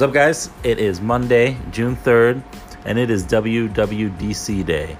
What's 0.00 0.08
up, 0.08 0.14
guys? 0.14 0.48
It 0.64 0.78
is 0.78 0.98
Monday, 0.98 1.58
June 1.72 1.94
3rd, 1.94 2.42
and 2.86 2.98
it 2.98 3.10
is 3.10 3.22
WWDC 3.24 4.64
Day. 4.64 4.96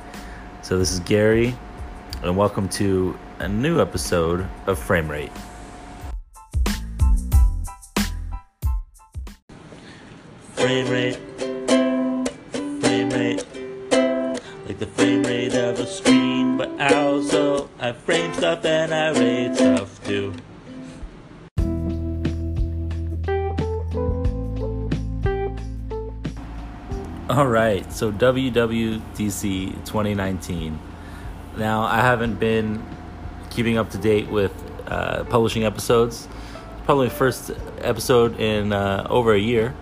So, 0.61 0.77
this 0.77 0.93
is 0.93 1.01
Gary, 1.01 1.57
and 2.23 2.37
welcome 2.37 2.69
to 2.69 3.19
a 3.39 3.49
new 3.49 3.81
episode 3.81 4.47
of 4.67 4.79
Frame 4.79 5.11
Rate. 5.11 5.33
Frame 10.53 10.91
rate, 10.91 11.17
frame 12.83 13.09
rate, 13.09 13.47
like 14.67 14.79
the 14.79 14.87
frame 14.87 15.23
rate 15.23 15.55
of 15.55 15.81
a 15.81 15.87
screen, 15.87 16.59
but 16.59 16.79
also 16.93 17.71
I 17.79 17.93
frame 17.93 18.35
stuff 18.35 18.67
and 18.67 18.93
I 18.93 19.19
rate 19.19 19.57
stuff 19.57 20.05
too. 20.05 20.35
All 27.31 27.47
right, 27.47 27.93
so 27.93 28.11
WWDC 28.11 29.85
2019. 29.85 30.81
Now, 31.57 31.85
I 31.85 31.99
haven't 31.99 32.41
been 32.41 32.85
keeping 33.51 33.79
up 33.79 33.91
to 33.91 33.99
date 33.99 34.29
with 34.29 34.53
uh, 34.89 35.23
publishing 35.23 35.63
episodes. 35.63 36.27
Probably 36.87 37.09
first 37.09 37.53
episode 37.83 38.41
in 38.41 38.73
uh, 38.73 39.07
over 39.09 39.33
a 39.33 39.39
year. 39.39 39.77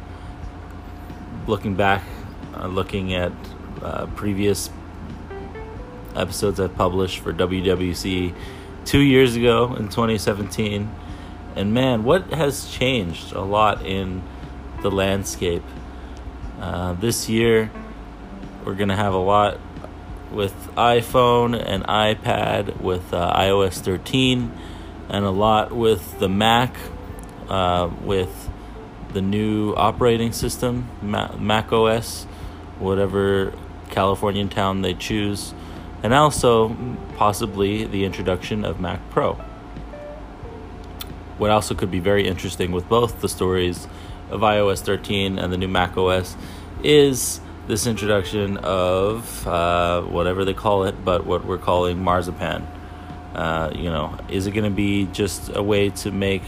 Looking 1.46 1.74
back, 1.74 2.04
uh, 2.54 2.66
looking 2.66 3.14
at 3.14 3.32
uh, 3.80 4.08
previous 4.08 4.68
episodes 6.14 6.60
I've 6.60 6.76
published 6.76 7.20
for 7.20 7.32
WWDC 7.32 8.34
two 8.84 9.00
years 9.00 9.36
ago 9.36 9.74
in 9.74 9.88
2017. 9.88 10.94
And 11.56 11.72
man, 11.72 12.04
what 12.04 12.30
has 12.30 12.68
changed 12.68 13.32
a 13.32 13.40
lot 13.40 13.86
in 13.86 14.22
the 14.82 14.90
landscape 14.90 15.62
uh, 16.60 16.92
this 16.94 17.28
year, 17.28 17.70
we're 18.64 18.74
going 18.74 18.88
to 18.88 18.96
have 18.96 19.14
a 19.14 19.18
lot 19.18 19.58
with 20.30 20.52
iPhone 20.76 21.60
and 21.60 21.84
iPad 21.84 22.80
with 22.80 23.14
uh, 23.14 23.32
iOS 23.34 23.78
13, 23.80 24.52
and 25.08 25.24
a 25.24 25.30
lot 25.30 25.72
with 25.72 26.18
the 26.18 26.28
Mac 26.28 26.74
uh, 27.48 27.90
with 28.02 28.50
the 29.12 29.22
new 29.22 29.72
operating 29.74 30.32
system, 30.32 30.88
Mac 31.00 31.72
OS, 31.72 32.24
whatever 32.78 33.54
Californian 33.90 34.48
town 34.48 34.82
they 34.82 34.94
choose, 34.94 35.54
and 36.02 36.12
also 36.12 36.76
possibly 37.16 37.84
the 37.84 38.04
introduction 38.04 38.64
of 38.64 38.80
Mac 38.80 39.00
Pro. 39.10 39.34
What 41.38 41.50
also 41.50 41.74
could 41.74 41.90
be 41.90 42.00
very 42.00 42.26
interesting 42.26 42.72
with 42.72 42.88
both 42.88 43.20
the 43.20 43.28
stories 43.28 43.86
of 44.30 44.40
iOS 44.40 44.80
13 44.80 45.38
and 45.38 45.52
the 45.52 45.56
new 45.56 45.68
Mac 45.68 45.96
OS 45.96 46.36
is 46.82 47.40
this 47.66 47.86
introduction 47.86 48.56
of 48.58 49.46
uh, 49.46 50.02
whatever 50.02 50.44
they 50.44 50.54
call 50.54 50.84
it, 50.84 51.04
but 51.04 51.26
what 51.26 51.44
we're 51.44 51.58
calling 51.58 52.02
marzipan. 52.02 52.66
Uh, 53.34 53.70
you 53.74 53.90
know, 53.90 54.16
is 54.30 54.46
it 54.46 54.52
going 54.52 54.64
to 54.64 54.74
be 54.74 55.06
just 55.06 55.54
a 55.54 55.62
way 55.62 55.90
to 55.90 56.10
make 56.10 56.42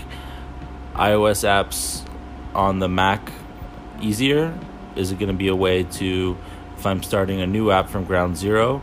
iOS 0.94 1.44
apps 1.44 2.06
on 2.54 2.78
the 2.78 2.88
Mac 2.88 3.32
easier? 4.00 4.58
Is 4.96 5.12
it 5.12 5.18
going 5.18 5.28
to 5.28 5.36
be 5.36 5.48
a 5.48 5.54
way 5.54 5.84
to, 5.84 6.38
if 6.78 6.86
I'm 6.86 7.02
starting 7.02 7.40
a 7.42 7.46
new 7.46 7.70
app 7.70 7.90
from 7.90 8.04
ground 8.04 8.36
zero, 8.36 8.82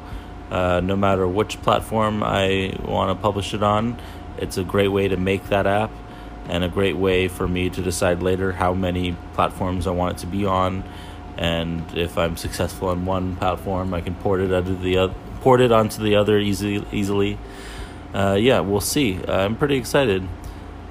uh, 0.51 0.79
no 0.81 0.95
matter 0.95 1.27
which 1.27 1.61
platform 1.63 2.23
I 2.23 2.77
want 2.85 3.17
to 3.17 3.21
publish 3.21 3.53
it 3.53 3.63
on, 3.63 3.99
it's 4.37 4.57
a 4.57 4.63
great 4.63 4.89
way 4.89 5.07
to 5.07 5.17
make 5.17 5.47
that 5.49 5.65
app 5.65 5.91
and 6.49 6.63
a 6.63 6.69
great 6.69 6.97
way 6.97 7.27
for 7.27 7.47
me 7.47 7.69
to 7.69 7.81
decide 7.81 8.21
later 8.21 8.51
how 8.53 8.73
many 8.73 9.15
platforms 9.33 9.87
I 9.87 9.91
want 9.91 10.17
it 10.17 10.21
to 10.21 10.27
be 10.27 10.45
on. 10.45 10.83
And 11.37 11.85
if 11.95 12.17
I'm 12.17 12.37
successful 12.37 12.89
on 12.89 13.05
one 13.05 13.35
platform, 13.35 13.93
I 13.93 14.01
can 14.01 14.15
port 14.15 14.41
it 14.41 14.51
onto 14.51 14.77
the 14.77 14.97
other, 14.97 15.13
port 15.41 15.61
it 15.61 15.71
onto 15.71 16.01
the 16.01 16.15
other 16.15 16.39
easily. 16.39 16.83
Easily, 16.91 17.37
uh, 18.13 18.37
yeah, 18.39 18.61
we'll 18.61 18.81
see. 18.81 19.19
I'm 19.27 19.55
pretty 19.55 19.75
excited. 19.75 20.27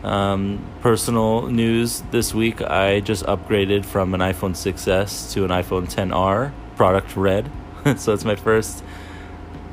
Um, 0.04 0.64
personal 0.82 1.48
news 1.48 2.02
this 2.12 2.32
week: 2.32 2.62
I 2.62 3.00
just 3.00 3.24
upgraded 3.24 3.84
from 3.84 4.14
an 4.14 4.20
iPhone 4.20 4.52
6s 4.52 5.32
to 5.32 5.44
an 5.44 5.50
iPhone 5.50 5.92
10r, 5.92 6.52
product 6.76 7.16
red. 7.16 7.50
so 7.96 8.12
it's 8.12 8.24
my 8.24 8.36
first, 8.36 8.84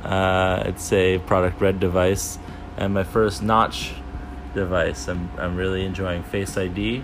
uh, 0.04 0.64
I'd 0.66 0.80
say, 0.80 1.20
product 1.20 1.62
red 1.62 1.80
device, 1.80 2.40
and 2.78 2.96
my 2.96 3.04
first 3.04 3.44
notch 3.44 3.94
device. 4.54 5.08
I'm 5.08 5.30
I'm 5.38 5.56
really 5.56 5.86
enjoying 5.86 6.24
Face 6.24 6.58
ID, 6.58 7.04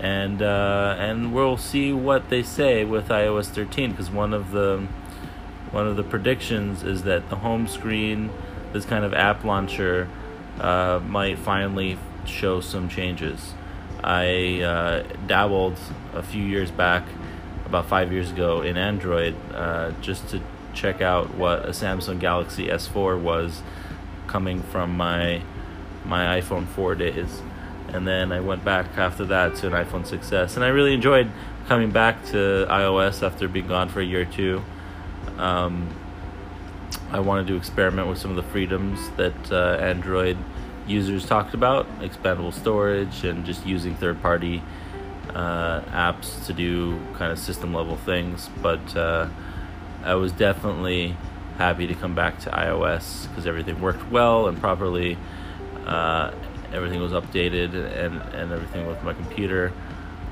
and 0.00 0.42
uh, 0.42 0.96
and 0.98 1.34
we'll 1.34 1.56
see 1.56 1.92
what 1.92 2.28
they 2.28 2.42
say 2.42 2.84
with 2.84 3.08
iOS 3.08 3.46
13 3.46 3.92
because 3.92 4.10
one 4.10 4.32
of 4.32 4.52
the 4.52 4.86
one 5.70 5.86
of 5.86 5.96
the 5.96 6.02
predictions 6.02 6.82
is 6.82 7.02
that 7.04 7.30
the 7.30 7.36
home 7.36 7.66
screen, 7.66 8.30
this 8.72 8.84
kind 8.84 9.04
of 9.04 9.14
app 9.14 9.42
launcher, 9.44 10.08
uh, 10.60 11.00
might 11.06 11.38
finally 11.38 11.98
show 12.26 12.60
some 12.60 12.88
changes. 12.88 13.54
I 14.04 14.60
uh, 14.60 15.02
dabbled 15.26 15.78
a 16.12 16.22
few 16.22 16.42
years 16.42 16.70
back, 16.70 17.04
about 17.64 17.86
five 17.86 18.12
years 18.12 18.30
ago, 18.30 18.60
in 18.62 18.76
Android 18.76 19.34
uh, 19.54 19.92
just 20.00 20.28
to 20.30 20.40
check 20.74 21.00
out 21.00 21.34
what 21.34 21.64
a 21.64 21.70
Samsung 21.70 22.18
Galaxy 22.18 22.66
S4 22.66 23.20
was 23.20 23.62
coming 24.26 24.62
from 24.62 24.96
my 24.96 25.42
my 26.04 26.40
iPhone 26.40 26.66
4 26.66 26.94
days. 26.94 27.42
And 27.88 28.06
then 28.06 28.32
I 28.32 28.40
went 28.40 28.64
back 28.64 28.96
after 28.96 29.24
that 29.26 29.56
to 29.56 29.66
an 29.66 29.72
iPhone 29.72 30.06
6s. 30.06 30.56
And 30.56 30.64
I 30.64 30.68
really 30.68 30.94
enjoyed 30.94 31.30
coming 31.68 31.90
back 31.90 32.24
to 32.26 32.66
iOS 32.68 33.22
after 33.22 33.48
being 33.48 33.68
gone 33.68 33.88
for 33.88 34.00
a 34.00 34.04
year 34.04 34.22
or 34.22 34.24
two. 34.24 34.62
Um, 35.38 35.88
I 37.10 37.20
wanted 37.20 37.46
to 37.48 37.56
experiment 37.56 38.08
with 38.08 38.18
some 38.18 38.30
of 38.30 38.36
the 38.36 38.50
freedoms 38.50 39.10
that 39.16 39.52
uh, 39.52 39.76
Android 39.80 40.38
users 40.86 41.26
talked 41.26 41.54
about 41.54 41.86
expandable 42.00 42.52
storage 42.52 43.24
and 43.24 43.44
just 43.44 43.64
using 43.66 43.94
third 43.94 44.20
party 44.22 44.62
uh, 45.34 45.80
apps 45.92 46.46
to 46.46 46.52
do 46.52 46.98
kind 47.14 47.30
of 47.30 47.38
system 47.38 47.74
level 47.74 47.96
things. 47.96 48.48
But 48.60 48.96
uh, 48.96 49.28
I 50.04 50.14
was 50.14 50.32
definitely 50.32 51.16
happy 51.58 51.86
to 51.86 51.94
come 51.94 52.14
back 52.14 52.40
to 52.40 52.50
iOS 52.50 53.28
because 53.28 53.46
everything 53.46 53.80
worked 53.80 54.10
well 54.10 54.48
and 54.48 54.58
properly 54.58 55.16
uh, 55.86 56.32
everything 56.72 57.00
was 57.00 57.12
updated 57.12 57.74
and, 57.74 58.20
and 58.34 58.52
everything 58.52 58.86
with 58.86 59.02
my 59.02 59.14
computer. 59.14 59.72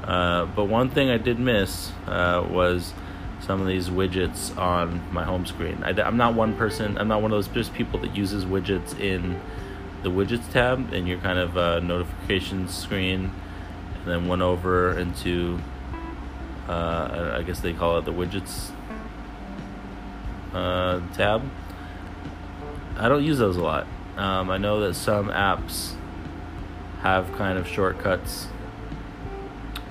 Uh, 0.04 0.46
but 0.46 0.64
one 0.64 0.90
thing 0.90 1.10
I 1.10 1.18
did 1.18 1.38
miss 1.38 1.92
uh, 2.06 2.46
was 2.48 2.94
some 3.40 3.60
of 3.60 3.66
these 3.66 3.88
widgets 3.88 4.56
on 4.58 5.12
my 5.12 5.24
home 5.24 5.46
screen. 5.46 5.82
I, 5.82 5.90
am 6.06 6.16
not 6.16 6.34
one 6.34 6.56
person, 6.56 6.98
I'm 6.98 7.08
not 7.08 7.22
one 7.22 7.32
of 7.32 7.36
those 7.36 7.48
just 7.48 7.72
people 7.74 8.00
that 8.00 8.16
uses 8.16 8.44
widgets 8.44 8.98
in 8.98 9.40
the 10.02 10.10
widgets 10.10 10.50
tab 10.52 10.92
in 10.92 11.06
your 11.06 11.18
kind 11.18 11.38
of 11.38 11.56
uh, 11.56 11.80
notifications 11.80 12.74
screen, 12.74 13.32
and 13.94 14.06
then 14.06 14.28
went 14.28 14.42
over 14.42 14.98
into, 14.98 15.58
uh, 16.68 17.34
I 17.36 17.42
guess 17.42 17.60
they 17.60 17.72
call 17.72 17.98
it 17.98 18.04
the 18.04 18.12
widgets 18.12 18.70
uh, 20.54 21.00
tab. 21.14 21.42
I 22.96 23.08
don't 23.08 23.24
use 23.24 23.38
those 23.38 23.56
a 23.56 23.62
lot. 23.62 23.86
Um, 24.16 24.50
I 24.50 24.58
know 24.58 24.80
that 24.80 24.94
some 24.94 25.28
apps 25.28 25.94
have 27.02 27.32
kind 27.32 27.58
of 27.58 27.66
shortcuts 27.66 28.48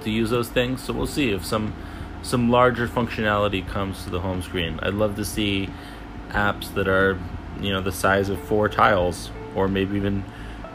to 0.01 0.09
use 0.09 0.29
those 0.29 0.49
things, 0.49 0.83
so 0.83 0.93
we'll 0.93 1.07
see 1.07 1.31
if 1.31 1.45
some 1.45 1.73
some 2.21 2.49
larger 2.49 2.87
functionality 2.87 3.65
comes 3.67 4.03
to 4.03 4.09
the 4.09 4.19
home 4.19 4.41
screen. 4.41 4.79
I'd 4.81 4.93
love 4.93 5.15
to 5.15 5.25
see 5.25 5.69
apps 6.29 6.73
that 6.73 6.87
are, 6.87 7.17
you 7.61 7.71
know, 7.71 7.81
the 7.81 7.93
size 7.93 8.27
of 8.27 8.39
four 8.41 8.67
tiles 8.67 9.31
or 9.55 9.67
maybe 9.67 9.95
even 9.95 10.25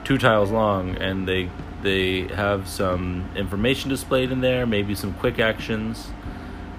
two 0.05 0.19
tiles 0.19 0.51
long, 0.51 0.97
and 0.97 1.29
they 1.29 1.51
they 1.83 2.23
have 2.35 2.69
some 2.69 3.29
information 3.37 3.91
displayed 3.91 4.33
in 4.33 4.41
there, 4.41 4.67
maybe 4.67 4.95
some 4.95 5.13
quick 5.15 5.39
actions. 5.39 6.09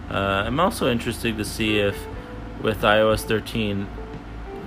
Uh, 0.09 0.43
I'm 0.45 0.59
also 0.59 0.91
interested 0.91 1.37
to 1.37 1.45
see 1.45 1.79
if 1.79 2.07
with 2.61 2.81
iOS 2.81 3.21
13 3.21 3.87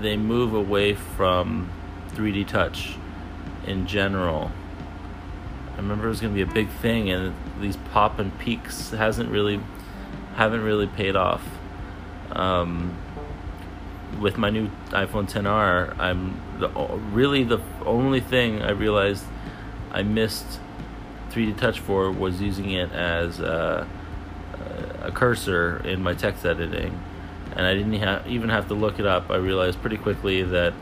they 0.00 0.16
move 0.16 0.54
away 0.54 0.94
from 0.94 1.70
3D 2.14 2.46
touch 2.46 2.96
in 3.66 3.86
general. 3.86 4.50
I 5.74 5.76
remember 5.76 6.06
it 6.06 6.10
was 6.10 6.20
going 6.20 6.34
to 6.34 6.44
be 6.44 6.50
a 6.50 6.54
big 6.54 6.68
thing, 6.68 7.10
and 7.10 7.34
these 7.60 7.76
pop 7.92 8.18
and 8.18 8.36
peeks 8.38 8.90
hasn't 8.90 9.30
really 9.30 9.60
haven't 10.34 10.62
really 10.62 10.86
paid 10.86 11.16
off. 11.16 11.42
Um, 12.32 12.96
with 14.20 14.38
my 14.38 14.50
new 14.50 14.70
iPhone 14.88 15.30
10R, 15.30 15.98
I'm 15.98 16.40
the, 16.58 16.68
really 17.12 17.44
the 17.44 17.60
only 17.84 18.20
thing 18.20 18.62
I 18.62 18.70
realized 18.70 19.24
I 19.90 20.02
missed 20.02 20.60
3D 21.30 21.56
Touch 21.58 21.78
for 21.78 22.10
was 22.10 22.40
using 22.40 22.70
it 22.70 22.90
as 22.92 23.40
a, 23.40 23.86
a 25.02 25.12
cursor 25.12 25.78
in 25.84 26.02
my 26.02 26.14
text 26.14 26.44
editing, 26.44 27.00
and 27.54 27.66
I 27.66 27.74
didn't 27.74 28.00
ha- 28.00 28.22
even 28.26 28.48
have 28.48 28.68
to 28.68 28.74
look 28.74 28.98
it 28.98 29.06
up. 29.06 29.30
I 29.30 29.36
realized 29.36 29.80
pretty 29.80 29.98
quickly 29.98 30.42
that 30.42 30.72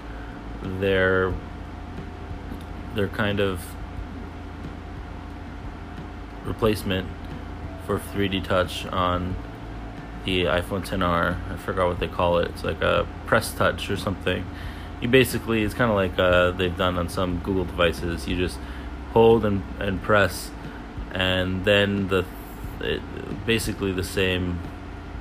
their 0.62 1.32
their 2.94 3.08
kind 3.08 3.40
of 3.40 3.60
replacement 6.44 7.08
for 7.84 7.98
3D 7.98 8.42
Touch 8.42 8.86
on 8.86 9.36
the 10.24 10.44
iPhone 10.44 10.86
10R. 10.86 11.52
I 11.52 11.56
forgot 11.56 11.88
what 11.88 12.00
they 12.00 12.08
call 12.08 12.38
it. 12.38 12.48
It's 12.50 12.64
like 12.64 12.82
a 12.82 13.06
press 13.26 13.52
touch 13.52 13.90
or 13.90 13.96
something. 13.96 14.44
You 15.00 15.08
basically, 15.08 15.62
it's 15.62 15.74
kind 15.74 15.90
of 15.90 15.96
like 15.96 16.18
uh, 16.18 16.52
they've 16.52 16.76
done 16.76 16.98
on 16.98 17.08
some 17.08 17.38
Google 17.40 17.64
devices. 17.64 18.26
You 18.26 18.36
just 18.36 18.58
hold 19.12 19.44
and, 19.44 19.62
and 19.78 20.02
press, 20.02 20.50
and 21.12 21.64
then 21.64 22.08
the 22.08 22.24
it, 22.80 23.00
basically 23.46 23.92
the 23.92 24.04
same 24.04 24.58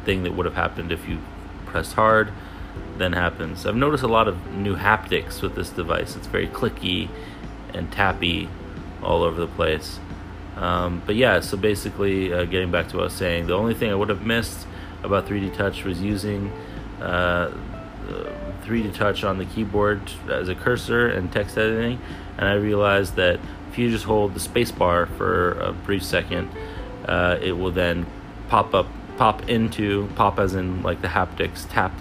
thing 0.05 0.23
that 0.23 0.33
would 0.33 0.45
have 0.45 0.55
happened 0.55 0.91
if 0.91 1.07
you 1.07 1.19
pressed 1.65 1.93
hard 1.93 2.31
then 2.97 3.13
happens. 3.13 3.65
I've 3.65 3.75
noticed 3.75 4.03
a 4.03 4.07
lot 4.07 4.27
of 4.27 4.51
new 4.51 4.75
haptics 4.75 5.41
with 5.41 5.55
this 5.55 5.69
device. 5.69 6.15
It's 6.15 6.27
very 6.27 6.47
clicky 6.47 7.09
and 7.73 7.91
tappy 7.91 8.49
all 9.03 9.23
over 9.23 9.39
the 9.39 9.47
place. 9.47 9.99
Um, 10.55 11.01
but 11.05 11.15
yeah, 11.15 11.41
so 11.41 11.57
basically, 11.57 12.33
uh, 12.33 12.45
getting 12.45 12.71
back 12.71 12.87
to 12.89 12.97
what 12.97 13.01
I 13.01 13.05
was 13.05 13.13
saying, 13.13 13.47
the 13.47 13.55
only 13.55 13.73
thing 13.73 13.91
I 13.91 13.95
would 13.95 14.09
have 14.09 14.25
missed 14.25 14.65
about 15.03 15.27
3D 15.27 15.53
Touch 15.53 15.83
was 15.83 16.01
using 16.01 16.51
uh, 17.01 17.51
3D 18.63 18.93
Touch 18.93 19.23
on 19.23 19.37
the 19.37 19.45
keyboard 19.45 20.01
as 20.29 20.47
a 20.47 20.55
cursor 20.55 21.07
and 21.07 21.31
text 21.31 21.57
editing, 21.57 21.99
and 22.37 22.47
I 22.47 22.53
realized 22.53 23.15
that 23.15 23.39
if 23.69 23.77
you 23.77 23.91
just 23.91 24.05
hold 24.05 24.33
the 24.33 24.39
spacebar 24.39 25.07
for 25.17 25.51
a 25.59 25.73
brief 25.73 26.03
second, 26.03 26.49
uh, 27.05 27.37
it 27.41 27.51
will 27.51 27.71
then 27.71 28.05
pop 28.47 28.73
up, 28.73 28.87
pop 29.17 29.49
into, 29.49 30.07
pop 30.15 30.39
as 30.39 30.55
in 30.55 30.81
like 30.81 31.01
the 31.01 31.09
haptics, 31.09 31.69
tap 31.69 31.91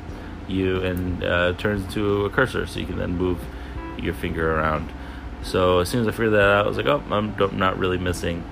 you 0.48 0.82
and 0.82 1.24
uh, 1.24 1.52
turns 1.54 1.84
into 1.84 2.24
a 2.24 2.30
cursor, 2.30 2.66
so 2.66 2.80
you 2.80 2.86
can 2.86 2.98
then 2.98 3.16
move 3.16 3.38
your 3.98 4.14
finger 4.14 4.56
around. 4.56 4.90
So 5.42 5.80
as 5.80 5.88
soon 5.88 6.00
as 6.00 6.08
I 6.08 6.10
figured 6.10 6.32
that 6.32 6.40
out, 6.40 6.64
I 6.64 6.68
was 6.68 6.76
like, 6.76 6.86
oh, 6.86 7.02
I'm, 7.10 7.36
not 7.58 7.78
really 7.78 7.98
missing 7.98 8.44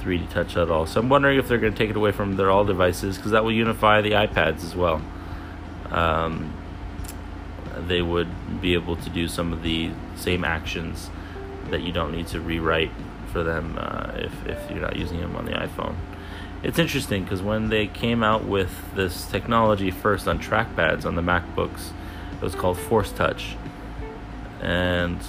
3D 0.00 0.30
Touch 0.30 0.56
at 0.56 0.70
all. 0.70 0.86
So 0.86 1.00
I'm 1.00 1.08
wondering 1.08 1.38
if 1.38 1.48
they're 1.48 1.58
going 1.58 1.72
to 1.72 1.78
take 1.78 1.90
it 1.90 1.96
away 1.96 2.12
from 2.12 2.36
their 2.36 2.50
all 2.50 2.64
devices 2.64 3.16
because 3.16 3.30
that 3.30 3.44
will 3.44 3.52
unify 3.52 4.02
the 4.02 4.12
iPads 4.12 4.64
as 4.64 4.74
well. 4.74 5.00
Um, 5.90 6.52
they 7.86 8.02
would 8.02 8.60
be 8.60 8.74
able 8.74 8.96
to 8.96 9.10
do 9.10 9.28
some 9.28 9.52
of 9.52 9.62
the 9.62 9.90
same 10.16 10.44
actions 10.44 11.10
that 11.70 11.82
you 11.82 11.92
don't 11.92 12.12
need 12.12 12.26
to 12.28 12.40
rewrite 12.40 12.90
for 13.32 13.42
them 13.42 13.76
uh, 13.78 14.12
if, 14.16 14.46
if 14.46 14.70
you're 14.70 14.80
not 14.80 14.96
using 14.96 15.20
them 15.20 15.36
on 15.36 15.44
the 15.44 15.52
iPhone. 15.52 15.96
It's 16.64 16.78
interesting 16.78 17.24
because 17.24 17.42
when 17.42 17.68
they 17.68 17.86
came 17.86 18.22
out 18.22 18.46
with 18.46 18.94
this 18.94 19.26
technology 19.26 19.90
first 19.90 20.26
on 20.26 20.38
trackpads 20.38 21.04
on 21.04 21.14
the 21.14 21.20
MacBooks, 21.20 21.90
it 22.32 22.42
was 22.42 22.54
called 22.54 22.78
Force 22.78 23.12
Touch. 23.12 23.54
And 24.62 25.20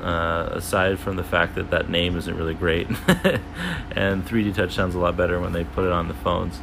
uh, 0.00 0.48
aside 0.50 0.98
from 0.98 1.14
the 1.14 1.22
fact 1.22 1.54
that 1.54 1.70
that 1.70 1.88
name 1.88 2.16
isn't 2.16 2.36
really 2.36 2.54
great, 2.54 2.88
and 3.92 4.26
3D 4.26 4.52
Touch 4.52 4.74
sounds 4.74 4.96
a 4.96 4.98
lot 4.98 5.16
better 5.16 5.38
when 5.38 5.52
they 5.52 5.62
put 5.62 5.84
it 5.84 5.92
on 5.92 6.08
the 6.08 6.14
phones. 6.14 6.58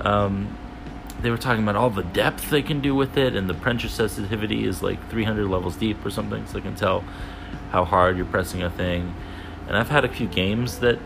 Um, 0.00 0.56
they 1.20 1.30
were 1.30 1.38
talking 1.38 1.64
about 1.64 1.74
all 1.74 1.90
the 1.90 2.04
depth 2.04 2.50
they 2.50 2.62
can 2.62 2.80
do 2.80 2.94
with 2.94 3.18
it, 3.18 3.34
and 3.34 3.50
the 3.50 3.54
pressure 3.54 3.88
sensitivity 3.88 4.64
is 4.64 4.80
like 4.80 5.10
300 5.10 5.48
levels 5.48 5.74
deep 5.74 6.06
or 6.06 6.10
something, 6.10 6.46
so 6.46 6.52
they 6.52 6.60
can 6.60 6.76
tell 6.76 7.02
how 7.72 7.84
hard 7.84 8.16
you're 8.16 8.26
pressing 8.26 8.62
a 8.62 8.70
thing. 8.70 9.12
And 9.66 9.76
I've 9.76 9.90
had 9.90 10.04
a 10.04 10.08
few 10.08 10.28
games 10.28 10.78
that 10.78 11.00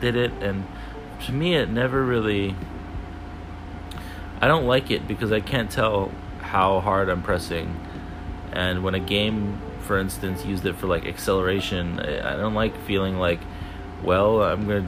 did 0.00 0.16
it, 0.16 0.32
and 0.40 0.64
to 1.26 1.32
me, 1.32 1.54
it 1.54 1.68
never 1.68 2.04
really. 2.04 2.54
I 4.40 4.48
don't 4.48 4.66
like 4.66 4.90
it 4.90 5.06
because 5.06 5.32
I 5.32 5.40
can't 5.40 5.70
tell 5.70 6.10
how 6.40 6.80
hard 6.80 7.08
I'm 7.08 7.22
pressing, 7.22 7.78
and 8.52 8.82
when 8.82 8.94
a 8.94 9.00
game 9.00 9.60
for 9.90 9.98
instance, 9.98 10.44
used 10.44 10.64
it 10.66 10.76
for 10.76 10.86
like 10.86 11.04
acceleration. 11.04 11.98
I 11.98 12.36
don't 12.36 12.54
like 12.54 12.80
feeling 12.84 13.18
like, 13.18 13.40
well, 14.04 14.40
I'm 14.40 14.68
to 14.68 14.86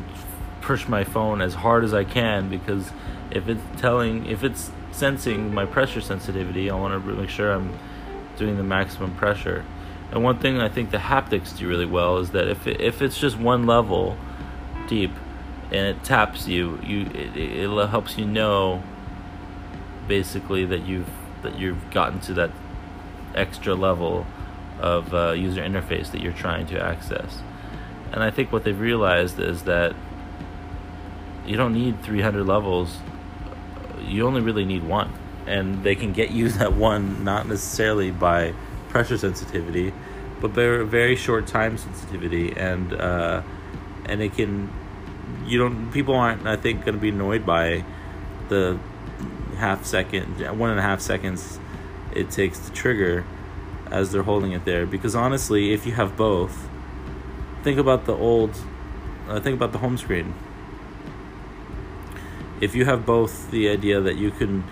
push 0.60 0.86
my 0.86 1.02
phone 1.02 1.40
as 1.40 1.54
hard 1.54 1.82
as 1.82 1.92
I 1.92 2.04
can 2.04 2.48
because 2.48 2.88
if 3.32 3.48
it's 3.48 3.60
telling, 3.78 4.26
if 4.26 4.44
it's 4.44 4.70
sensing 4.92 5.52
my 5.52 5.66
pressure 5.66 6.00
sensitivity, 6.00 6.70
I 6.70 6.76
want 6.76 7.04
to 7.04 7.14
make 7.14 7.30
sure 7.30 7.50
I'm 7.50 7.76
doing 8.36 8.56
the 8.56 8.62
maximum 8.62 9.16
pressure. 9.16 9.64
And 10.12 10.22
one 10.22 10.38
thing 10.38 10.60
I 10.60 10.68
think 10.68 10.92
the 10.92 10.98
haptics 10.98 11.58
do 11.58 11.66
really 11.68 11.84
well 11.84 12.18
is 12.18 12.30
that 12.30 12.46
if 12.46 12.68
it, 12.68 12.80
if 12.80 13.02
it's 13.02 13.18
just 13.18 13.36
one 13.36 13.66
level 13.66 14.16
deep 14.86 15.10
and 15.72 15.86
it 15.86 16.04
taps 16.04 16.46
you, 16.46 16.78
you 16.82 17.06
it, 17.06 17.36
it 17.36 17.88
helps 17.88 18.18
you 18.18 18.26
know 18.26 18.82
basically 20.06 20.64
that 20.66 20.86
you've 20.86 21.08
that 21.42 21.58
you've 21.58 21.90
gotten 21.90 22.20
to 22.20 22.34
that 22.34 22.50
extra 23.34 23.74
level 23.74 24.26
of 24.78 25.14
uh, 25.14 25.32
user 25.32 25.62
interface 25.62 26.10
that 26.12 26.20
you're 26.20 26.32
trying 26.32 26.66
to 26.66 26.80
access. 26.80 27.40
And 28.12 28.22
I 28.22 28.30
think 28.30 28.52
what 28.52 28.64
they've 28.64 28.78
realized 28.78 29.40
is 29.40 29.62
that 29.62 29.94
you 31.46 31.56
don't 31.56 31.72
need 31.72 32.02
300 32.02 32.46
levels, 32.46 32.98
you 34.06 34.26
only 34.26 34.40
really 34.40 34.64
need 34.64 34.84
one. 34.84 35.12
And 35.46 35.82
they 35.82 35.94
can 35.94 36.12
get 36.12 36.30
you 36.30 36.48
that 36.58 36.74
one 36.74 37.24
not 37.24 37.48
necessarily 37.48 38.10
by 38.10 38.54
pressure 38.88 39.16
sensitivity, 39.16 39.92
but 40.40 40.48
by 40.48 40.82
very 40.84 41.16
short 41.16 41.46
time 41.46 41.78
sensitivity. 41.78 42.52
And, 42.56 42.92
uh, 42.92 43.42
and 44.04 44.20
it 44.20 44.34
can, 44.34 44.70
you 45.46 45.58
don't, 45.58 45.92
people 45.92 46.14
aren't, 46.14 46.46
I 46.46 46.56
think, 46.56 46.84
going 46.84 46.94
to 46.94 47.00
be 47.00 47.10
annoyed 47.10 47.44
by 47.44 47.84
the 48.48 48.78
half 49.56 49.84
second, 49.84 50.40
one 50.58 50.70
and 50.70 50.78
a 50.78 50.82
half 50.82 51.00
seconds 51.00 51.58
it 52.14 52.30
takes 52.30 52.58
to 52.58 52.72
trigger 52.72 53.24
as 53.90 54.12
they're 54.12 54.22
holding 54.22 54.52
it 54.52 54.64
there. 54.64 54.86
Because 54.86 55.14
honestly 55.14 55.72
if 55.72 55.86
you 55.86 55.92
have 55.92 56.16
both 56.16 56.68
think 57.62 57.78
about 57.78 58.06
the 58.06 58.14
old 58.14 58.56
uh, 59.28 59.40
think 59.40 59.56
about 59.56 59.72
the 59.72 59.78
home 59.78 59.96
screen. 59.96 60.34
If 62.60 62.74
you 62.74 62.84
have 62.84 63.06
both 63.06 63.50
the 63.50 63.68
idea 63.68 64.00
that 64.00 64.16
you 64.16 64.30
can 64.30 64.64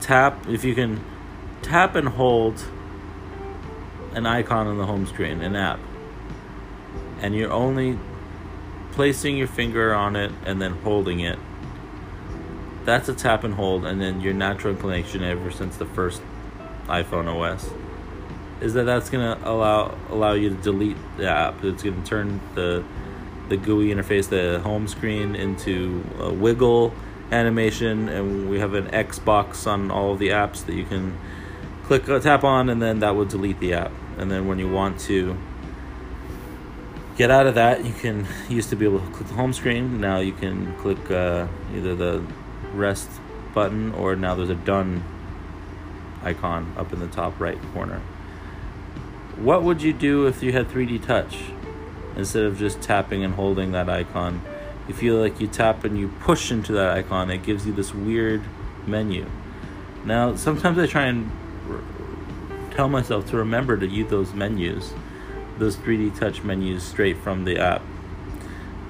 tap 0.00 0.48
if 0.48 0.64
you 0.64 0.74
can 0.74 1.04
tap 1.62 1.94
and 1.94 2.08
hold 2.08 2.64
an 4.14 4.26
icon 4.26 4.66
on 4.66 4.78
the 4.78 4.86
home 4.86 5.06
screen 5.06 5.40
an 5.42 5.56
app 5.56 5.80
and 7.20 7.34
you're 7.34 7.52
only 7.52 7.98
placing 8.92 9.36
your 9.36 9.46
finger 9.46 9.94
on 9.94 10.16
it 10.16 10.32
and 10.44 10.60
then 10.60 10.72
holding 10.82 11.20
it 11.20 11.38
that's 12.84 13.08
a 13.08 13.14
tap 13.14 13.44
and 13.44 13.54
hold 13.54 13.84
and 13.84 14.00
then 14.00 14.20
your 14.20 14.34
natural 14.34 14.72
inclination 14.72 15.22
ever 15.22 15.50
since 15.50 15.76
the 15.76 15.86
first 15.86 16.22
iphone 16.88 17.26
os 17.26 17.70
is 18.60 18.74
that 18.74 18.84
that's 18.84 19.10
gonna 19.10 19.38
allow 19.44 19.96
allow 20.10 20.32
you 20.32 20.50
to 20.50 20.56
delete 20.56 20.96
the 21.16 21.28
app. 21.28 21.62
It's 21.64 21.82
gonna 21.82 22.04
turn 22.04 22.40
the 22.54 22.84
the 23.48 23.56
GUI 23.56 23.88
interface, 23.88 24.28
the 24.28 24.60
home 24.60 24.88
screen, 24.88 25.34
into 25.34 26.04
a 26.18 26.32
wiggle 26.32 26.92
animation, 27.30 28.08
and 28.08 28.50
we 28.50 28.58
have 28.58 28.74
an 28.74 28.92
X 28.94 29.18
box 29.18 29.66
on 29.66 29.90
all 29.90 30.12
of 30.12 30.18
the 30.18 30.28
apps 30.28 30.64
that 30.66 30.74
you 30.74 30.84
can 30.84 31.18
click 31.84 32.08
uh, 32.08 32.18
tap 32.18 32.44
on, 32.44 32.68
and 32.68 32.82
then 32.82 32.98
that 33.00 33.14
will 33.14 33.24
delete 33.24 33.60
the 33.60 33.74
app. 33.74 33.92
And 34.18 34.30
then 34.30 34.48
when 34.48 34.58
you 34.58 34.68
want 34.68 34.98
to 35.00 35.36
get 37.18 37.32
out 37.32 37.48
of 37.48 37.56
that, 37.56 37.84
you 37.84 37.92
can 37.92 38.26
used 38.48 38.70
to 38.70 38.76
be 38.76 38.86
able 38.86 39.00
to 39.00 39.06
click 39.10 39.28
the 39.28 39.34
home 39.34 39.52
screen. 39.52 40.00
Now 40.00 40.20
you 40.20 40.32
can 40.32 40.74
click 40.76 41.10
uh, 41.10 41.48
either 41.74 41.94
the 41.94 42.24
rest 42.72 43.10
button 43.52 43.92
or 43.94 44.14
now 44.14 44.36
there's 44.36 44.50
a 44.50 44.54
done 44.54 45.02
icon 46.22 46.72
up 46.78 46.92
in 46.92 47.00
the 47.00 47.08
top 47.08 47.38
right 47.40 47.58
corner. 47.74 48.00
What 49.36 49.64
would 49.64 49.82
you 49.82 49.92
do 49.92 50.26
if 50.26 50.42
you 50.42 50.52
had 50.52 50.68
3D 50.68 51.04
touch 51.04 51.36
instead 52.16 52.44
of 52.44 52.56
just 52.56 52.80
tapping 52.80 53.24
and 53.24 53.34
holding 53.34 53.72
that 53.72 53.88
icon? 53.88 54.40
You 54.86 54.94
feel 54.94 55.16
like 55.16 55.40
you 55.40 55.48
tap 55.48 55.84
and 55.84 55.98
you 55.98 56.08
push 56.20 56.50
into 56.50 56.72
that 56.72 56.96
icon, 56.96 57.30
it 57.30 57.42
gives 57.42 57.66
you 57.66 57.72
this 57.72 57.92
weird 57.92 58.42
menu. 58.86 59.26
Now, 60.04 60.36
sometimes 60.36 60.78
I 60.78 60.86
try 60.86 61.06
and 61.06 61.30
tell 62.74 62.88
myself 62.88 63.28
to 63.30 63.36
remember 63.36 63.76
to 63.76 63.86
use 63.86 64.08
those 64.08 64.32
menus, 64.32 64.92
those 65.58 65.76
3D 65.76 66.18
touch 66.18 66.42
menus 66.42 66.82
straight 66.82 67.18
from 67.18 67.44
the 67.44 67.58
app, 67.58 67.82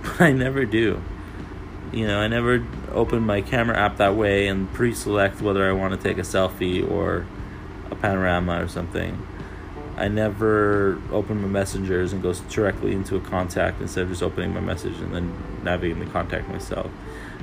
but 0.03 0.21
I 0.21 0.33
never 0.33 0.65
do. 0.65 1.03
You 1.93 2.07
know, 2.07 2.21
I 2.21 2.29
never 2.29 2.67
open 2.93 3.23
my 3.25 3.41
camera 3.41 3.77
app 3.77 3.97
that 3.97 4.15
way 4.15 4.47
and 4.47 4.73
pre 4.73 4.95
select 4.95 5.41
whether 5.41 5.69
I 5.69 5.73
want 5.73 5.95
to 5.95 6.09
take 6.09 6.19
a 6.19 6.23
selfie 6.23 6.89
or 6.89 7.27
a 7.91 7.95
panorama 7.95 8.63
or 8.63 8.69
something. 8.69 9.27
I 9.97 10.07
never 10.07 11.01
open 11.11 11.43
my 11.43 11.49
messengers 11.49 12.13
and 12.13 12.23
goes 12.23 12.41
directly 12.41 12.93
into 12.93 13.17
a 13.17 13.21
contact 13.21 13.81
instead 13.81 14.05
of 14.05 14.11
just 14.11 14.23
opening 14.23 14.55
my 14.55 14.61
message 14.61 14.97
and 15.01 15.13
then 15.13 15.35
navigating 15.65 16.05
the 16.05 16.11
contact 16.11 16.49
myself. 16.49 16.91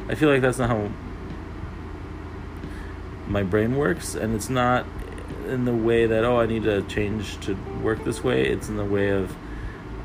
I 0.08 0.16
feel 0.16 0.30
like 0.30 0.42
that's 0.42 0.60
not 0.60 0.70
how 0.70 0.90
my 3.28 3.44
brain 3.44 3.76
works, 3.76 4.16
and 4.16 4.36
it's 4.36 4.50
not 4.50 4.86
in 5.48 5.66
the 5.66 5.76
way 5.76 6.06
that 6.06 6.24
oh 6.24 6.40
I 6.40 6.46
need 6.46 6.64
to 6.64 6.82
change 6.84 7.40
to 7.42 7.56
work 7.82 8.04
this 8.04 8.24
way. 8.24 8.48
It's 8.48 8.70
in 8.70 8.78
the 8.78 8.86
way 8.86 9.10
of 9.10 9.36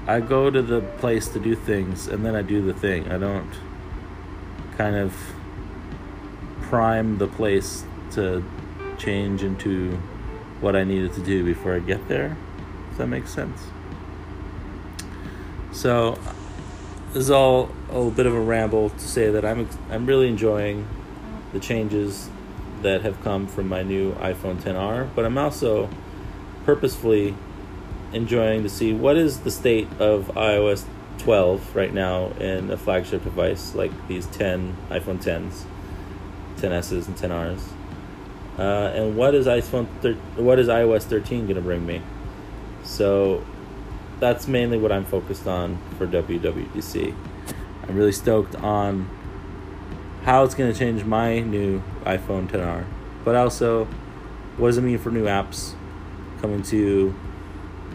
I 0.07 0.21
go 0.21 0.51
to 0.51 0.63
the 0.63 0.81
place 0.81 1.29
to 1.29 1.41
do 1.41 1.55
things 1.55 2.09
and 2.09 2.25
then 2.25 2.35
I 2.35 2.43
do 2.43 2.65
the 2.65 2.75
thing. 2.75 3.11
I 3.11 3.19
don't 3.19 3.53
kind 4.77 4.97
of 4.97 5.15
prime 6.63 7.19
the 7.19 7.27
place 7.27 7.85
to 8.13 8.45
change 8.99 9.43
into 9.43 9.97
what 10.61 10.77
I 10.77 10.85
needed 10.85 11.13
to 11.15 11.21
do 11.21 11.45
before 11.45 11.75
I 11.75 11.79
get 11.81 12.09
there. 12.09 12.37
Does 12.91 12.99
that 12.99 13.07
make 13.07 13.27
sense? 13.27 13.61
So, 15.73 16.19
this 17.13 17.25
is 17.25 17.31
all 17.31 17.71
a 17.91 18.11
bit 18.11 18.27
of 18.27 18.35
a 18.35 18.41
ramble 18.41 18.91
to 18.91 19.01
say 19.01 19.31
that 19.31 19.45
I'm 19.45 19.69
I'm 19.91 20.07
really 20.07 20.29
enjoying 20.29 20.87
the 21.53 21.61
changes 21.61 22.29
that 22.83 23.03
have 23.03 23.23
come 23.23 23.47
from 23.47 23.69
my 23.69 23.83
new 23.83 24.13
iPhone 24.15 24.57
10R, 24.57 25.09
but 25.15 25.25
I'm 25.25 25.39
also 25.39 25.89
purposefully 26.65 27.35
enjoying 28.13 28.63
to 28.63 28.69
see 28.69 28.93
what 28.93 29.17
is 29.17 29.41
the 29.41 29.51
state 29.51 29.89
of 29.99 30.29
iOS 30.35 30.85
12 31.19 31.77
right 31.77 31.93
now 31.93 32.29
in 32.41 32.71
a 32.71 32.77
flagship 32.77 33.23
device 33.25 33.75
like 33.75 33.93
these 34.09 34.27
10 34.27 34.77
iPhone 34.89 35.23
10s, 35.23 35.65
10s 36.57 37.07
and 37.07 37.17
10rs. 37.17 37.61
Uh, 38.59 38.93
and 38.95 39.17
what 39.17 39.35
is 39.35 39.47
iPhone 39.47 39.87
thir- 40.01 40.15
what 40.37 40.59
is 40.59 40.69
iOS 40.69 41.03
13 41.03 41.45
going 41.45 41.55
to 41.55 41.61
bring 41.61 41.87
me? 41.87 42.03
So 42.83 43.45
that's 44.19 44.49
mainly 44.49 44.77
what 44.77 44.93
I'm 44.93 45.05
focused 45.05 45.47
on 45.47 45.79
for 45.97 46.07
WWDC. 46.07 47.15
I'm 47.89 47.97
really 47.97 48.13
stoked 48.13 48.55
on 48.57 49.09
how 50.25 50.45
it's 50.45 50.55
going 50.55 50.73
to 50.73 50.79
change 50.79 51.05
my 51.05 51.41
new 51.41 51.83
iPhone 52.05 52.49
10R, 52.49 52.85
but 53.25 53.35
also 53.35 53.87
what 54.57 54.69
does 54.69 54.79
it 54.79 54.83
mean 54.83 54.99
for 54.99 55.11
new 55.11 55.25
apps 55.25 55.75
coming 56.41 56.63
to 56.63 57.15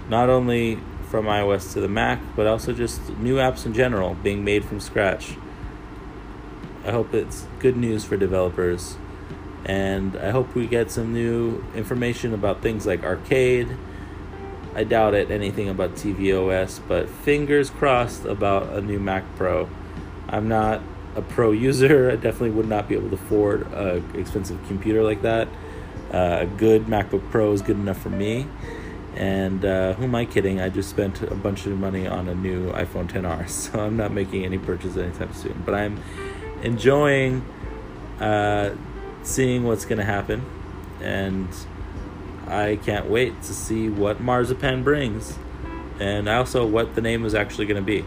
not 0.09 0.29
only 0.29 0.79
from 1.09 1.25
iOS 1.25 1.73
to 1.73 1.81
the 1.81 1.87
Mac, 1.87 2.19
but 2.35 2.47
also 2.47 2.73
just 2.73 3.09
new 3.17 3.35
apps 3.35 3.65
in 3.65 3.73
general 3.73 4.15
being 4.15 4.43
made 4.43 4.65
from 4.65 4.79
scratch. 4.79 5.35
I 6.83 6.91
hope 6.91 7.13
it's 7.13 7.47
good 7.59 7.77
news 7.77 8.03
for 8.05 8.17
developers, 8.17 8.97
and 9.65 10.15
I 10.17 10.31
hope 10.31 10.53
we 10.55 10.67
get 10.67 10.91
some 10.91 11.13
new 11.13 11.63
information 11.75 12.33
about 12.33 12.61
things 12.61 12.85
like 12.85 13.03
arcade. 13.03 13.75
I 14.75 14.83
doubt 14.83 15.13
it 15.13 15.31
anything 15.31 15.69
about 15.69 15.95
tvOS, 15.95 16.81
but 16.87 17.09
fingers 17.09 17.69
crossed 17.69 18.25
about 18.25 18.69
a 18.73 18.81
new 18.81 18.99
Mac 18.99 19.23
Pro. 19.35 19.69
I'm 20.27 20.47
not 20.47 20.81
a 21.15 21.21
pro 21.21 21.51
user. 21.51 22.11
I 22.11 22.15
definitely 22.15 22.51
would 22.51 22.67
not 22.67 22.87
be 22.87 22.95
able 22.95 23.09
to 23.09 23.15
afford 23.15 23.71
an 23.73 24.03
expensive 24.15 24.59
computer 24.67 25.03
like 25.03 25.21
that. 25.21 25.47
Uh, 26.13 26.39
a 26.41 26.45
good 26.45 26.85
MacBook 26.85 27.29
Pro 27.31 27.51
is 27.51 27.61
good 27.61 27.77
enough 27.77 27.97
for 27.97 28.09
me. 28.09 28.47
And 29.15 29.63
uh, 29.63 29.93
who 29.93 30.03
am 30.05 30.15
I 30.15 30.25
kidding? 30.25 30.59
I 30.59 30.69
just 30.69 30.89
spent 30.89 31.21
a 31.21 31.35
bunch 31.35 31.65
of 31.65 31.77
money 31.77 32.05
on 32.05 32.27
a 32.27 32.35
new 32.35 32.71
iPhone 32.71 33.07
10R, 33.07 33.49
so 33.49 33.79
I'm 33.79 33.97
not 33.97 34.11
making 34.11 34.45
any 34.45 34.57
purchase 34.57 34.97
anytime 34.97 35.33
soon. 35.33 35.63
But 35.65 35.75
I'm 35.75 36.01
enjoying 36.61 37.45
uh, 38.19 38.71
seeing 39.23 39.63
what's 39.63 39.85
going 39.85 39.99
to 39.99 40.05
happen, 40.05 40.45
and 41.01 41.47
I 42.47 42.77
can't 42.83 43.09
wait 43.09 43.41
to 43.43 43.53
see 43.53 43.89
what 43.89 44.19
Marzipan 44.19 44.83
brings, 44.83 45.37
and 45.99 46.27
also 46.27 46.65
what 46.65 46.95
the 46.95 47.01
name 47.01 47.25
is 47.25 47.33
actually 47.33 47.65
going 47.65 47.81
to 47.81 47.85
be. 47.85 48.05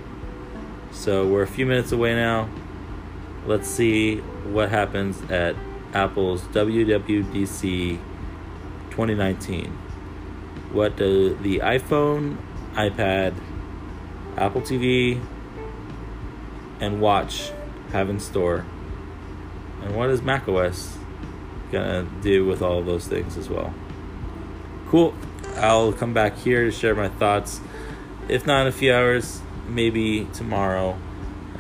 So 0.91 1.27
we're 1.27 1.43
a 1.43 1.47
few 1.49 1.65
minutes 1.67 1.93
away 1.93 2.15
now. 2.15 2.49
Let's 3.47 3.69
see 3.69 4.17
what 4.17 4.71
happens 4.71 5.23
at 5.31 5.57
Apple's 5.95 6.43
WWDC 6.43 7.99
2019 8.91 9.79
what 10.73 10.97
do 10.97 11.35
the 11.35 11.61
iPhone, 11.61 12.37
iPad, 12.75 13.35
Apple 14.37 14.61
TV, 14.61 15.21
and 16.81 17.01
Watch 17.01 17.53
have 17.93 18.11
in 18.11 18.21
store? 18.21 18.67
And 19.83 19.97
what 19.97 20.11
is 20.11 20.21
macOS 20.21 20.99
gonna 21.73 22.07
do 22.23 22.45
with 22.45 22.61
all 22.61 22.83
those 22.83 23.09
things 23.09 23.37
as 23.37 23.49
well? 23.49 23.73
Cool. 24.89 25.15
I'll 25.57 25.93
come 25.93 26.13
back 26.13 26.37
here 26.37 26.65
to 26.65 26.71
share 26.71 26.95
my 26.95 27.09
thoughts. 27.09 27.61
If 28.29 28.47
not 28.47 28.63
in 28.63 28.67
a 28.67 28.73
few 28.73 28.93
hours, 28.93 29.41
maybe 29.67 30.27
tomorrow 30.35 30.99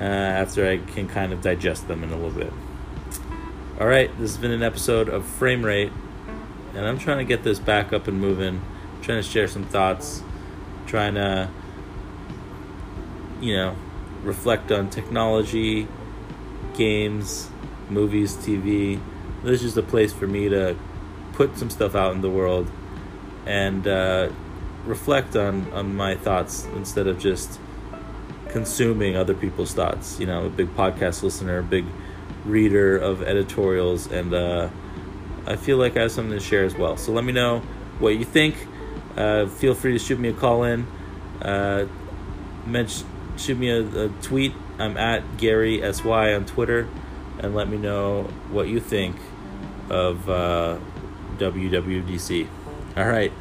uh, 0.01 0.05
after 0.05 0.69
I 0.69 0.79
can 0.79 1.09
kind 1.09 1.33
of 1.33 1.43
digest 1.43 1.89
them 1.89 2.03
in 2.03 2.11
a 2.11 2.17
little 2.17 2.31
bit. 2.31 2.53
All 3.81 3.87
right, 3.87 4.11
this 4.19 4.33
has 4.33 4.39
been 4.39 4.51
an 4.51 4.63
episode 4.63 5.09
of 5.09 5.25
Frame 5.25 5.65
Rate, 5.65 5.93
and 6.75 6.87
I'm 6.87 6.99
trying 6.99 7.19
to 7.19 7.25
get 7.25 7.45
this 7.45 7.59
back 7.59 7.93
up 7.93 8.09
and 8.09 8.21
moving 8.21 8.61
trying 9.03 9.23
to 9.23 9.29
share 9.29 9.49
some 9.49 9.65
thoughts, 9.65 10.23
trying 10.87 11.15
to, 11.15 11.49
you 13.41 13.57
know, 13.57 13.77
reflect 14.23 14.71
on 14.73 14.91
technology, 14.91 15.89
games, 16.75 17.49
movies, 17.89 18.37
TV. 18.37 19.01
This 19.43 19.63
is 19.63 19.77
a 19.77 19.83
place 19.83 20.13
for 20.13 20.27
me 20.27 20.49
to 20.49 20.77
put 21.33 21.57
some 21.57 21.71
stuff 21.71 21.95
out 21.95 22.13
in 22.13 22.21
the 22.21 22.31
world 22.31 22.71
and 23.47 23.87
uh, 23.87 24.31
reflect 24.85 25.37
on, 25.37 25.73
on 25.73 25.95
my 25.95 26.17
thoughts 26.17 26.67
instead 26.75 27.07
of 27.07 27.19
just 27.19 27.59
consuming 28.49 29.17
other 29.17 29.35
people's 29.35 29.75
thoughts. 29.75 30.19
You 30.19 30.27
know, 30.27 30.41
I'm 30.41 30.47
a 30.47 30.51
big 30.51 30.75
podcast 30.75 31.23
listener, 31.23 31.59
a 31.59 31.63
big 31.63 31.85
reader 32.45 32.97
of 32.97 33.23
editorials, 33.23 34.11
and 34.11 34.35
uh, 34.35 34.69
I 35.47 35.57
feel 35.57 35.77
like 35.77 35.97
I 35.97 36.03
have 36.03 36.13
something 36.13 36.39
to 36.39 36.45
share 36.45 36.65
as 36.65 36.75
well. 36.75 36.97
So 36.97 37.13
let 37.13 37.25
me 37.25 37.33
know 37.33 37.61
what 37.99 38.11
you 38.11 38.25
think. 38.25 38.55
Uh, 39.17 39.47
feel 39.47 39.75
free 39.75 39.93
to 39.93 39.99
shoot 39.99 40.19
me 40.19 40.29
a 40.29 40.33
call 40.33 40.65
in. 40.65 40.87
Uh, 41.43 41.87
shoot 43.37 43.57
me 43.57 43.71
a, 43.71 44.05
a, 44.05 44.09
tweet. 44.23 44.53
I'm 44.79 44.97
at 44.97 45.39
Gary 45.39 45.81
SY 45.93 46.35
on 46.35 46.45
Twitter. 46.47 46.89
And 47.39 47.55
let 47.55 47.69
me 47.69 47.77
know 47.77 48.25
what 48.51 48.69
you 48.69 48.81
think 48.81 49.17
of 49.89 50.29
uh, 50.29 50.79
WWDC. 51.39 52.49
All 52.97 53.09
right. 53.09 53.33